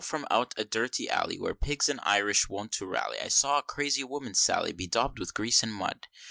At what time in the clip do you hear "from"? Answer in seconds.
0.03-0.25